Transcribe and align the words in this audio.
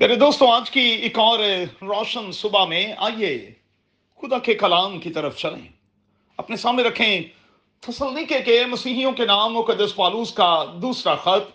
میرے 0.00 0.16
دوستوں 0.16 0.52
آج 0.52 0.70
کی 0.70 0.80
ایک 0.80 1.18
اور 1.18 1.38
روشن 1.82 2.32
صبح 2.32 2.64
میں 2.64 2.94
آئیے 2.96 3.52
خدا 4.20 4.38
کے 4.38 4.54
کلام 4.54 5.00
کی 5.00 5.10
طرف 5.10 5.36
چلیں۔ 5.36 5.68
اپنے 6.36 6.56
سامنے 6.56 6.82
رکھیں 6.82 7.20
تسلنیکے 7.80 8.40
کے 8.40 8.66
مسیحیوں 8.66 9.12
کے 9.12 9.26
نام 9.26 9.54
مقدس 9.54 9.96
پالوس 9.96 10.32
کا 10.32 10.64
دوسرا 10.82 11.14
خط۔ 11.14 11.50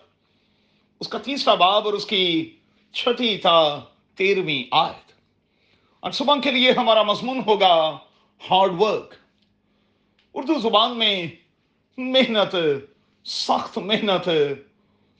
اس 1.00 1.08
کا 1.08 1.18
تیسرا 1.18 1.54
باب 1.54 1.84
اور 1.84 1.92
اس 1.92 2.06
کی 2.06 2.56
چھٹی 2.92 3.36
تا 3.36 3.80
تیرہویں 4.14 4.64
آیت۔ 4.70 5.12
اور 6.00 6.10
صبح 6.10 6.34
کے 6.40 6.50
لیے 6.50 6.72
ہمارا 6.72 7.02
مضمون 7.02 7.42
ہوگا 7.46 7.98
ہارڈ 8.50 8.80
ورک۔ 8.80 9.14
اردو 10.34 10.58
زبان 10.58 10.98
میں 10.98 11.26
محنت، 11.96 12.56
سخت 13.24 13.78
محنت، 13.78 14.28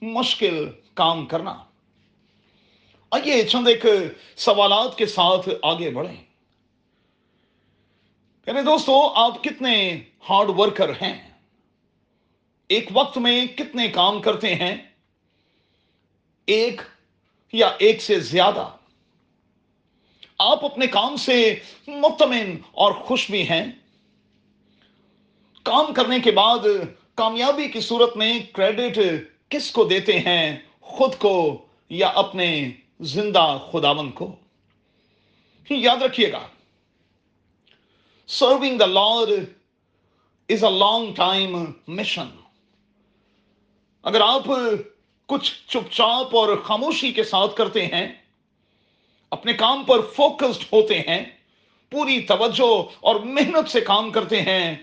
مشکل 0.01 0.67
کام 0.93 1.25
کرنا۔ 1.25 1.63
آئیے 3.11 3.43
چند 3.43 3.67
ایک 3.67 3.85
سوالات 4.35 4.97
کے 4.97 5.05
ساتھ 5.05 5.49
آگے 5.61 5.89
بڑھیں۔ 5.89 6.23
میرے 8.47 8.61
دوستو، 8.61 9.13
آپ 9.15 9.43
کتنے 9.43 10.01
ہارڈ 10.29 10.49
ورکر 10.49 10.89
ہیں؟ 10.89 11.29
ایک 12.67 12.89
وقت 12.93 13.17
میں 13.17 13.45
کتنے 13.45 13.87
کام 13.87 14.21
کرتے 14.21 14.55
ہیں؟ 14.55 14.75
ایک 16.45 16.81
یا 17.51 17.71
ایک 17.79 18.01
سے 18.01 18.19
زیادہ؟ 18.19 18.67
آپ 20.39 20.65
اپنے 20.65 20.87
کام 20.87 21.15
سے 21.15 21.59
مطمئن 21.87 22.57
اور 22.71 22.91
خوش 22.91 23.31
بھی 23.31 23.49
ہیں؟ 23.49 23.65
کام 25.63 25.93
کرنے 25.93 26.19
کے 26.19 26.31
بعد 26.31 26.59
کامیابی 27.15 27.67
کی 27.67 27.81
صورت 27.81 28.17
میں 28.17 28.39
کریڈٹ 28.53 28.99
کس 29.49 29.71
کو 29.71 29.83
دیتے 29.83 30.19
ہیں؟ 30.19 30.57
خود 30.81 31.15
کو 31.19 31.65
یا 31.89 32.07
اپنے 32.07 32.71
زندہ 32.99 33.57
خداون 33.71 34.11
کو۔ 34.11 34.35
یاد 35.69 35.97
رکھیے 35.97 36.31
گا۔ 36.31 36.39
Serving 38.27 38.77
the 38.77 38.85
lord 38.85 39.29
is 40.49 40.63
a 40.63 40.71
long 40.71 41.13
time 41.13 41.65
mission 41.87 42.27
اگر 44.03 44.21
آپ 44.21 44.43
کچھ 45.25 45.53
چپ 45.67 45.91
چاپ 45.91 46.35
اور 46.35 46.57
خاموشی 46.63 47.11
کے 47.11 47.23
ساتھ 47.23 47.55
کرتے 47.55 47.85
ہیں، 47.85 48.13
اپنے 49.31 49.53
کام 49.53 49.83
پر 49.83 50.01
فوکسڈ 50.01 50.73
ہوتے 50.73 50.99
ہیں، 50.99 51.25
پوری 51.89 52.21
توجہ 52.21 52.83
اور 52.99 53.15
محنت 53.15 53.69
سے 53.69 53.81
کام 53.81 54.11
کرتے 54.11 54.41
ہیں، 54.41 54.75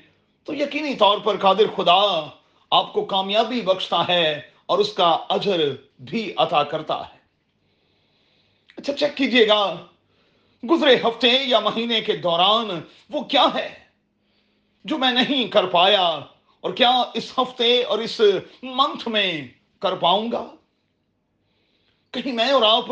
تو 0.44 0.54
یقینی 0.54 0.94
طور 0.94 1.18
پر 1.18 1.36
قادر 1.36 1.66
خدا 1.76 2.30
آپ 2.70 2.92
کو 2.92 3.04
کامیابی 3.04 3.60
بخشتا 3.60 4.08
ہے 4.08 4.50
اور 4.66 4.78
اس 4.78 4.92
کا 4.92 5.18
اجر 5.28 5.60
بھی 6.00 6.32
عطا 6.36 6.62
کرتا 6.62 7.08
ہے۔ 7.08 7.15
اچھا 8.78 8.92
چیک 8.92 9.16
کیجیے 9.16 9.46
گا 9.48 9.86
گزرے 10.62 10.94
ہفتے 10.96 11.28
یا 11.28 11.60
مہینے 11.60 12.00
کے 12.00 12.16
دوران 12.16 12.70
وہ 13.10 13.22
کیا 13.24 13.44
ہے؟ 13.54 13.68
جو 14.84 14.98
میں 14.98 15.12
نہیں 15.12 15.48
کر 15.48 15.66
پایا، 15.66 16.06
اور 16.60 16.72
کیا 16.72 16.90
اس 17.14 17.32
ہفتے 17.38 17.82
اور 17.82 17.98
اس 17.98 18.20
منتھ 18.62 19.08
میں 19.08 19.48
کر 19.82 19.94
پاؤں 19.94 20.32
گا؟ 20.32 20.44
کہیں 22.14 22.32
میں 22.32 22.50
اور 22.50 22.62
آپ 22.62 22.90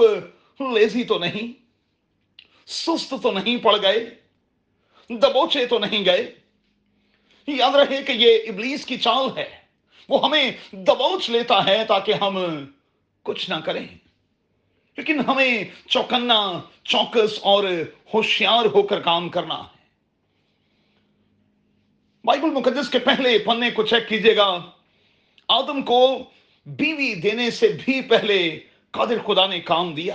لیزی 0.60 1.04
تو 1.04 1.18
نہیں، 1.18 1.52
سست 2.66 3.14
تو 3.22 3.30
نہیں 3.30 3.56
پڑ 3.56 3.76
گئے، 3.82 3.98
دبوچے 5.10 5.66
تو 5.66 5.78
نہیں 5.78 6.04
گئے۔ 6.04 6.34
یاد 7.48 7.74
رہے 7.74 8.02
کہ 8.02 8.12
یہ 8.12 8.48
ابلیس 8.48 8.84
کی 8.86 8.96
چال 8.98 9.28
ہے، 9.36 9.48
وہ 10.08 10.24
ہمیں 10.24 10.50
دبوچ 10.72 11.30
لیتا 11.30 11.64
ہے 11.64 11.84
تاکہ 11.88 12.12
ہم 12.12 12.38
کچھ 13.22 13.50
نہ 13.50 13.60
کریں۔ 13.64 13.86
لیکن 14.96 15.20
ہمیں 15.20 15.64
چوکنا، 15.88 16.60
چوکس 16.84 17.38
اور 17.42 17.64
ہوشیار 18.14 18.64
ہو 18.64 18.82
کر 18.82 19.00
کام 19.00 19.28
کرنا 19.28 19.54
ہے۔ 19.54 19.74
بائبل 22.24 22.50
مقدس 22.50 22.88
کے 22.88 22.98
پہلے 22.98 23.38
پنے 23.38 23.70
کو 23.70 23.82
چیک 23.82 24.08
کیجیے 24.08 24.36
گا۔ 24.36 24.70
آدم 25.48 25.82
کو 25.82 26.24
بیوی 26.66 27.14
دینے 27.14 27.50
سے 27.50 27.68
بھی 27.84 28.00
پہلے 28.00 28.60
قادر 28.90 29.18
خدا 29.26 29.46
نے 29.46 29.60
کام 29.60 29.94
دیا۔ 29.94 30.14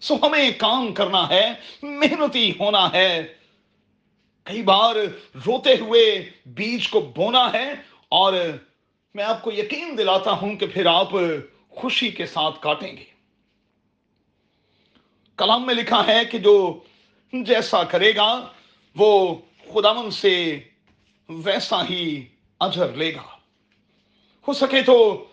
سو 0.00 0.14
ہمیں 0.22 0.50
کام 0.58 0.92
کرنا 0.92 1.28
ہے، 1.28 1.52
محنتی 1.82 2.52
ہونا 2.60 2.92
ہے۔ 2.92 3.34
کئی 4.42 4.62
بار 4.62 4.94
روتے 5.46 5.76
ہوئے 5.80 6.30
بیج 6.46 6.88
کو 6.88 7.00
بونا 7.00 7.52
ہے 7.52 7.74
اور 8.08 8.32
میں 9.14 9.24
آپ 9.24 9.42
کو 9.42 9.52
یقین 9.52 9.98
دلاتا 9.98 10.30
ہوں 10.30 10.56
کہ 10.56 10.66
پھر 10.66 10.86
آپ 10.86 11.08
خوشی 11.68 12.08
کے 12.08 12.26
ساتھ 12.26 12.62
کاٹیں 12.62 12.96
گے۔ 12.96 13.15
کلام 15.36 15.66
میں 15.66 15.74
لکھا 15.74 16.06
ہے 16.06 16.24
کہ 16.24 16.38
جو 16.38 16.80
جیسا 17.32 17.84
کرے 17.84 18.16
گا، 18.16 18.52
وہ 18.96 19.34
خداون 19.74 20.10
سے 20.10 20.60
ویسا 21.28 21.88
ہی 21.88 22.26
اجر 22.60 22.92
لے 22.92 23.14
گا۔ 23.14 23.22
ہو 24.48 24.52
سکے 24.52 24.82
تو 24.82 25.24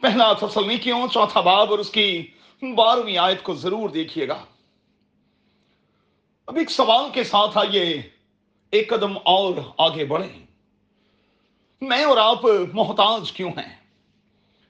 پہلا 0.00 0.32
تسلنی 0.32 0.76
کیوں، 0.76 1.08
چوتھا 1.12 1.40
باب 1.40 1.70
اور 1.70 1.78
اس 1.78 1.90
کی 1.90 2.26
بارہویں 2.62 3.18
آیت 3.18 3.42
کو 3.42 3.54
ضرور 3.54 3.88
دیکھیے 3.88 4.28
گا۔ 4.28 4.44
اب 6.46 6.56
ایک 6.56 6.70
سوال 6.70 7.10
کے 7.12 7.24
ساتھ 7.24 7.58
آئیے، 7.58 8.02
ایک 8.70 8.88
قدم 8.88 9.16
اور 9.24 9.52
آگے 9.78 10.04
بڑھیں۔ 10.04 10.46
میں 11.80 12.04
اور 12.04 12.16
آپ 12.16 12.44
محتاج 12.72 13.32
کیوں 13.32 13.50
ہیں؟ 13.50 13.76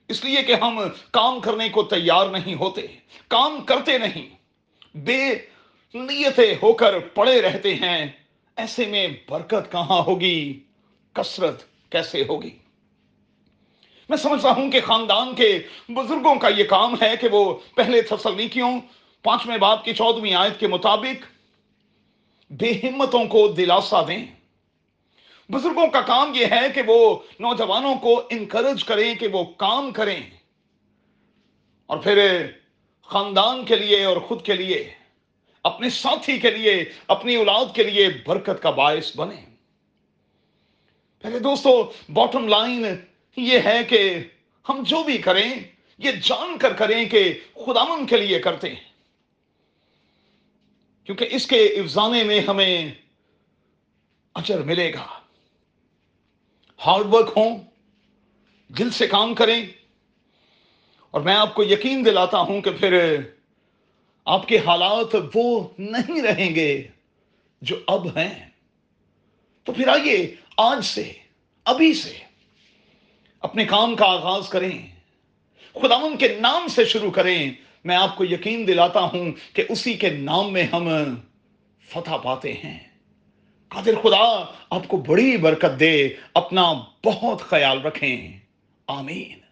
اس 0.09 0.25
لیے 0.25 0.43
کہ 0.43 0.55
ہم 0.55 0.81
کام 1.11 1.41
کرنے 1.41 1.69
کو 1.69 1.83
تیار 1.83 2.29
نہیں 2.29 2.55
ہوتے، 2.55 2.87
کام 3.29 3.61
کرتے 3.61 3.99
نہیں۔ 3.99 4.36
بے 4.97 5.35
نیتیں 5.95 6.55
ہو 6.63 6.73
کر 6.73 6.99
پڑے 6.99 7.43
رہتے 7.43 7.75
ہیں۔ 7.75 8.07
ایسے 8.57 8.87
میں 8.87 9.09
برکت 9.29 9.73
کہاں 9.73 10.03
ہوگی؟ 10.03 10.61
کسرت 11.13 11.63
کیسے 11.91 12.25
ہوگی؟ 12.29 12.51
میں 14.09 14.17
سمجھتا 14.17 14.51
ہوں 14.51 14.71
کہ 14.71 14.81
خاندان 14.81 15.35
کے 15.35 15.59
بزرگوں 15.89 16.35
کا 16.35 16.49
یہ 16.49 16.65
کام 16.65 16.95
ہے 17.03 17.15
کہ 17.21 17.29
وہ 17.33 17.59
پہلے 17.75 18.03
تسلنیکیوں 18.03 18.81
پانچویں 19.23 19.59
باپ 19.59 19.85
کی 19.85 19.93
چودہویں 19.93 20.35
آیت 20.35 20.61
کے 20.61 20.69
مطابق 20.69 21.25
بے 22.51 22.71
ہمتوں 22.71 23.25
کو 23.25 23.49
دلاسا 23.49 24.03
دیں۔ 24.03 24.27
بزرگوں 25.53 25.87
کا 25.87 26.01
کام 26.01 26.33
یہ 26.35 26.47
ہے 26.51 26.71
کہ 26.75 26.83
وہ 26.87 27.19
نوجوانوں 27.41 27.97
کو 27.97 28.23
انکرج 28.31 28.85
کریں 28.85 29.15
کہ 29.15 29.29
وہ 29.29 29.45
کام 29.45 29.91
کریں۔ 29.91 30.23
اور 31.87 31.99
پھر 31.99 32.47
خاندان 33.07 33.65
کے 33.65 33.77
لیے 33.77 34.05
اور 34.05 34.17
خود 34.17 34.45
کے 34.45 34.53
لیے، 34.53 34.95
اپنے 35.63 35.91
ساتھی 35.91 36.39
کے 36.39 36.51
لیے، 36.51 36.85
اپنی 37.09 37.37
اولاد 37.37 37.65
کے 37.75 37.83
لیے 37.83 38.09
برکت 38.27 38.63
کا 38.63 38.71
باعث 38.71 39.17
بنے۔ 39.17 39.45
پہلے 41.23 41.39
دوستو 41.39 41.93
باٹم 42.09 42.49
لائن 42.49 42.87
یہ 43.37 43.59
ہے 43.65 43.85
کہ 43.85 44.19
ہم 44.69 44.83
جو 44.83 45.03
بھی 45.03 45.19
کریں، 45.19 45.53
یہ 45.99 46.11
جان 46.13 46.59
کر 46.59 46.73
کریں 46.73 47.09
کہ 47.09 47.39
خدامن 47.55 48.07
کے 48.07 48.17
لیے 48.17 48.39
کرتے 48.39 48.69
ہیں۔ 48.69 48.85
کیونکہ 51.05 51.29
اس 51.31 51.47
کے 51.47 51.65
افزانے 51.65 52.25
میں 52.25 52.41
ہمیں 52.41 52.93
اچر 54.35 54.63
ملے 54.63 54.93
گا۔ 54.95 55.21
ہارڈ 56.87 57.07
ورک 57.07 57.33
ہوں، 57.37 57.59
دل 58.69 58.91
سے 58.91 59.07
کام 59.07 59.35
کریں۔ 59.35 59.67
اور 61.11 61.21
میں 61.21 61.35
آپ 61.35 61.55
کو 61.55 61.65
یقین 61.65 62.05
دلاتا 62.05 62.39
ہوں 62.39 62.61
کہ 62.61 62.71
پھر 62.71 63.17
آپ 64.25 64.49
کے 64.49 64.59
حالات 64.59 65.17
وہ 65.35 65.69
نہیں 65.79 66.23
رہیں 66.23 66.55
گے 66.55 66.89
جو 67.63 67.77
اب 67.87 68.07
ہیں۔ 68.07 68.49
تو 69.65 69.73
پھر 69.73 69.89
آئیے 69.89 70.35
آج 70.57 70.85
سے، 70.85 71.13
ابھی 71.65 71.95
سے 71.95 72.19
اپنے 73.41 73.65
کام 73.65 73.97
کا 73.97 74.07
آغاز 74.07 74.49
کریں۔ 74.49 74.87
خداون 75.75 76.17
کے 76.17 76.39
نام 76.41 76.69
سے 76.69 76.85
شروع 76.85 77.11
کریں۔ 77.11 77.53
میں 77.85 77.97
آپ 77.97 78.17
کو 78.17 78.25
یقین 78.25 78.69
دلاتا 78.69 79.01
ہوں 79.01 79.33
کہ 79.53 79.63
اسی 79.69 79.95
کے 79.95 80.11
نام 80.11 80.53
میں 80.53 80.67
ہم 80.73 80.89
فتح 81.89 82.17
پاتے 82.17 82.53
ہیں۔ 82.53 82.79
قادر 83.69 83.95
خدا، 84.03 84.45
آپ 84.71 84.89
کو 84.89 84.97
بڑی 84.97 85.37
برکت 85.37 85.81
دے، 85.81 86.09
اپنا 86.35 86.73
بہت 87.05 87.41
خیال 87.41 87.83
رکھیں۔ 87.83 88.39
آمین۔ 88.87 89.46